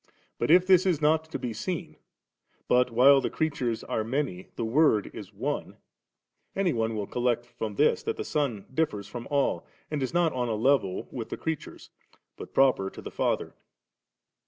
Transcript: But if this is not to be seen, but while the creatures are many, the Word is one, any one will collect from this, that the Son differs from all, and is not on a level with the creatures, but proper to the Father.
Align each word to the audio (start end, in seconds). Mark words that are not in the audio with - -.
But 0.39 0.49
if 0.49 0.65
this 0.65 0.87
is 0.87 0.99
not 0.99 1.25
to 1.25 1.37
be 1.37 1.53
seen, 1.53 1.95
but 2.67 2.89
while 2.89 3.21
the 3.21 3.29
creatures 3.29 3.83
are 3.83 4.03
many, 4.03 4.47
the 4.55 4.65
Word 4.65 5.11
is 5.13 5.31
one, 5.31 5.77
any 6.55 6.73
one 6.73 6.95
will 6.95 7.05
collect 7.05 7.45
from 7.45 7.75
this, 7.75 8.01
that 8.01 8.17
the 8.17 8.23
Son 8.25 8.65
differs 8.73 9.07
from 9.07 9.27
all, 9.29 9.63
and 9.91 10.01
is 10.01 10.11
not 10.11 10.33
on 10.33 10.49
a 10.49 10.55
level 10.55 11.07
with 11.11 11.29
the 11.29 11.37
creatures, 11.37 11.91
but 12.35 12.51
proper 12.51 12.89
to 12.89 12.99
the 12.99 13.11
Father. 13.11 13.53